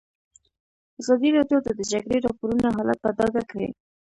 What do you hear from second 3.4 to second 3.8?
کړی.